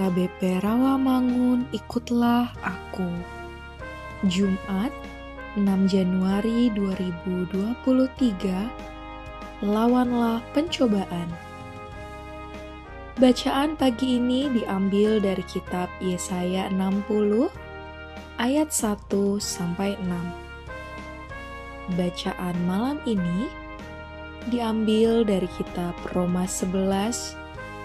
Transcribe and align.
HKBP 0.00 0.64
Rawamangun 0.64 1.68
Ikutlah 1.76 2.48
Aku 2.64 3.04
Jumat 4.24 4.88
6 5.60 5.92
Januari 5.92 6.72
2023 6.72 9.60
Lawanlah 9.60 10.40
Pencobaan 10.56 11.28
Bacaan 13.20 13.76
pagi 13.76 14.16
ini 14.16 14.48
diambil 14.48 15.20
dari 15.20 15.44
kitab 15.44 15.92
Yesaya 16.00 16.72
60 16.72 17.52
ayat 18.40 18.72
1 18.72 19.04
sampai 19.36 20.00
6. 20.00 22.00
Bacaan 22.00 22.56
malam 22.64 22.96
ini 23.04 23.52
diambil 24.48 25.28
dari 25.28 25.48
kitab 25.60 25.92
Roma 26.16 26.48
11 26.48 27.36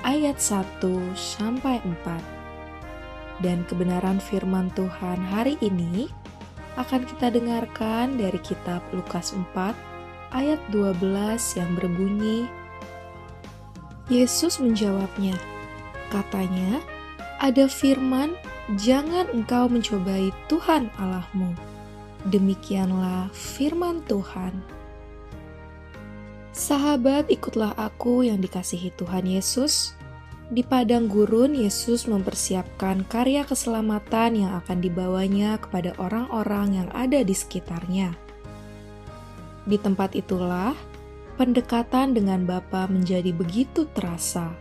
ayat 0.06 0.38
1 0.38 0.86
sampai 1.18 1.82
4. 1.82 3.42
Dan 3.42 3.66
kebenaran 3.66 4.22
firman 4.22 4.70
Tuhan 4.78 5.20
hari 5.20 5.58
ini 5.60 6.08
akan 6.78 7.04
kita 7.10 7.34
dengarkan 7.34 8.16
dari 8.16 8.38
kitab 8.40 8.86
Lukas 8.94 9.34
4 9.34 9.74
ayat 10.32 10.62
12 10.70 11.02
yang 11.58 11.72
berbunyi 11.76 12.46
Yesus 14.06 14.62
menjawabnya, 14.62 15.34
katanya, 16.14 16.78
ada 17.42 17.66
firman, 17.66 18.38
jangan 18.78 19.26
engkau 19.34 19.66
mencobai 19.66 20.30
Tuhan 20.46 20.94
Allahmu. 21.02 21.58
Demikianlah 22.30 23.34
firman 23.34 24.06
Tuhan. 24.06 24.75
Sahabat, 26.56 27.28
ikutlah 27.28 27.76
aku 27.76 28.24
yang 28.24 28.40
dikasihi 28.40 28.96
Tuhan 28.96 29.28
Yesus. 29.28 29.92
Di 30.48 30.64
padang 30.64 31.12
gurun, 31.12 31.52
Yesus 31.52 32.08
mempersiapkan 32.08 33.04
karya 33.12 33.44
keselamatan 33.44 34.40
yang 34.40 34.56
akan 34.64 34.80
dibawanya 34.80 35.60
kepada 35.60 35.92
orang-orang 36.00 36.80
yang 36.80 36.90
ada 36.96 37.28
di 37.28 37.36
sekitarnya. 37.36 38.16
Di 39.68 39.76
tempat 39.76 40.16
itulah, 40.16 40.72
pendekatan 41.36 42.16
dengan 42.16 42.48
Bapa 42.48 42.88
menjadi 42.88 43.36
begitu 43.36 43.84
terasa. 43.92 44.56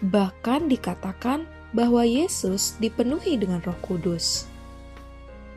Bahkan 0.00 0.72
dikatakan 0.72 1.44
bahwa 1.76 2.00
Yesus 2.00 2.80
dipenuhi 2.80 3.36
dengan 3.36 3.60
Roh 3.60 3.76
Kudus. 3.84 4.48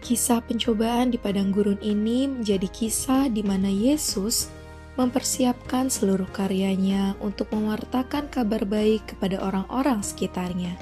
Kisah 0.04 0.44
pencobaan 0.44 1.16
di 1.16 1.16
padang 1.16 1.56
gurun 1.56 1.80
ini 1.80 2.28
menjadi 2.28 2.68
kisah 2.68 3.32
di 3.32 3.40
mana 3.40 3.72
Yesus 3.72 4.52
mempersiapkan 4.94 5.90
seluruh 5.90 6.30
karyanya 6.30 7.18
untuk 7.18 7.50
mewartakan 7.50 8.30
kabar 8.30 8.62
baik 8.62 9.16
kepada 9.16 9.42
orang-orang 9.42 10.06
sekitarnya. 10.06 10.78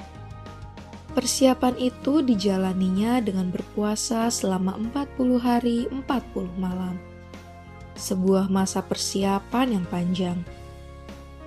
Persiapan 1.12 1.76
itu 1.76 2.24
dijalaninya 2.24 3.20
dengan 3.20 3.52
berpuasa 3.52 4.32
selama 4.32 4.76
40 4.92 5.36
hari 5.40 5.78
40 5.88 6.08
malam. 6.56 6.96
Sebuah 7.96 8.48
masa 8.48 8.80
persiapan 8.80 9.76
yang 9.76 9.84
panjang. 9.88 10.40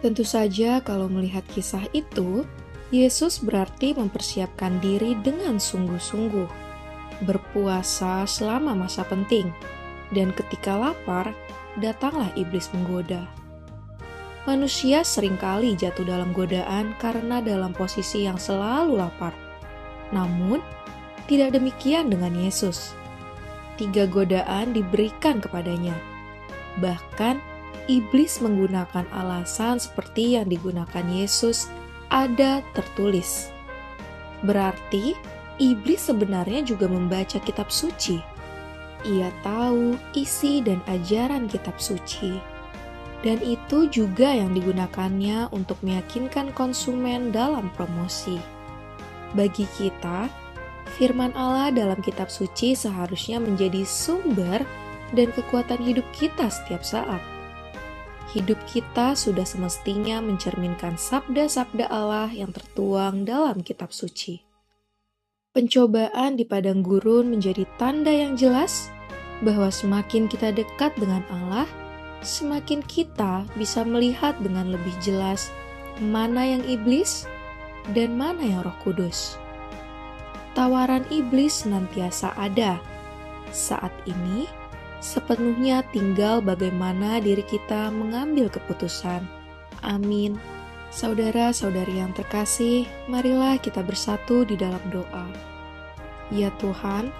Tentu 0.06 0.22
saja 0.22 0.78
kalau 0.86 1.10
melihat 1.10 1.42
kisah 1.50 1.82
itu, 1.98 2.46
Yesus 2.94 3.42
berarti 3.42 3.98
mempersiapkan 3.98 4.78
diri 4.78 5.18
dengan 5.26 5.58
sungguh-sungguh. 5.58 6.46
Berpuasa 7.26 8.30
selama 8.30 8.78
masa 8.78 9.02
penting, 9.02 9.50
dan 10.14 10.30
ketika 10.36 10.78
lapar, 10.78 11.34
datanglah 11.82 12.30
iblis 12.38 12.70
menggoda. 12.76 13.26
Manusia 14.46 15.02
sering 15.02 15.42
kali 15.42 15.74
jatuh 15.74 16.06
dalam 16.06 16.30
godaan 16.30 16.94
karena 17.02 17.42
dalam 17.42 17.74
posisi 17.74 18.30
yang 18.30 18.38
selalu 18.38 19.02
lapar. 19.02 19.34
Namun, 20.14 20.62
tidak 21.26 21.58
demikian 21.58 22.14
dengan 22.14 22.30
Yesus. 22.38 22.94
Tiga 23.82 24.06
godaan 24.06 24.78
diberikan 24.78 25.42
kepadanya. 25.42 25.98
Bahkan, 26.78 27.42
iblis 27.90 28.38
menggunakan 28.38 29.10
alasan 29.10 29.82
seperti 29.82 30.38
yang 30.38 30.46
digunakan 30.46 31.06
Yesus 31.10 31.66
ada 32.14 32.62
tertulis. 32.78 33.50
Berarti, 34.46 35.18
iblis 35.58 36.06
sebenarnya 36.06 36.62
juga 36.62 36.86
membaca 36.86 37.42
kitab 37.42 37.74
suci 37.74 38.35
ia 39.06 39.30
tahu 39.46 39.94
isi 40.18 40.66
dan 40.66 40.82
ajaran 40.90 41.46
kitab 41.46 41.78
suci. 41.78 42.42
Dan 43.22 43.42
itu 43.42 43.90
juga 43.90 44.34
yang 44.34 44.54
digunakannya 44.54 45.50
untuk 45.54 45.78
meyakinkan 45.82 46.54
konsumen 46.54 47.34
dalam 47.34 47.74
promosi. 47.74 48.38
Bagi 49.34 49.66
kita, 49.78 50.30
firman 50.98 51.34
Allah 51.34 51.74
dalam 51.74 52.02
kitab 52.06 52.30
suci 52.30 52.78
seharusnya 52.78 53.42
menjadi 53.42 53.82
sumber 53.86 54.62
dan 55.14 55.30
kekuatan 55.34 55.82
hidup 55.82 56.06
kita 56.14 56.50
setiap 56.50 56.86
saat. 56.86 57.22
Hidup 58.34 58.58
kita 58.68 59.16
sudah 59.16 59.48
semestinya 59.48 60.20
mencerminkan 60.20 61.00
sabda-sabda 61.00 61.88
Allah 61.88 62.30
yang 62.30 62.52
tertuang 62.52 63.24
dalam 63.24 63.64
kitab 63.64 63.96
suci. 63.96 64.44
Pencobaan 65.56 66.36
di 66.36 66.44
padang 66.44 66.84
gurun 66.84 67.32
menjadi 67.32 67.64
tanda 67.80 68.12
yang 68.12 68.36
jelas 68.36 68.92
bahwa 69.44 69.68
semakin 69.68 70.32
kita 70.32 70.56
dekat 70.56 70.96
dengan 70.96 71.26
Allah, 71.28 71.68
semakin 72.24 72.80
kita 72.86 73.44
bisa 73.60 73.84
melihat 73.84 74.38
dengan 74.40 74.72
lebih 74.72 74.94
jelas 75.04 75.52
mana 76.00 76.44
yang 76.44 76.64
iblis 76.68 77.28
dan 77.94 78.16
mana 78.16 78.42
yang 78.42 78.62
Roh 78.66 78.76
Kudus. 78.84 79.40
Tawaran 80.56 81.04
iblis 81.12 81.68
senantiasa 81.68 82.32
ada. 82.40 82.80
Saat 83.52 83.92
ini, 84.08 84.48
sepenuhnya 85.04 85.84
tinggal 85.92 86.40
bagaimana 86.40 87.20
diri 87.20 87.44
kita 87.44 87.92
mengambil 87.92 88.48
keputusan. 88.48 89.24
Amin. 89.84 90.40
Saudara-saudari 90.96 92.00
yang 92.00 92.16
terkasih, 92.16 92.88
marilah 93.12 93.60
kita 93.60 93.84
bersatu 93.84 94.48
di 94.48 94.56
dalam 94.56 94.80
doa. 94.96 95.28
Ya 96.32 96.50
Tuhan, 96.56 97.12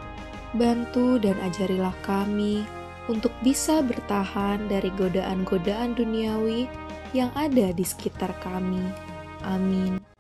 bantu 0.56 1.20
dan 1.20 1.36
ajarilah 1.44 1.94
kami 2.02 2.64
untuk 3.12 3.32
bisa 3.46 3.86
bertahan 3.86 4.66
dari 4.66 4.90
godaan-godaan 4.98 5.94
duniawi 5.94 6.66
yang 7.14 7.30
ada 7.38 7.70
di 7.76 7.86
sekitar 7.86 8.34
kami. 8.42 8.82
Amin. 9.46 10.15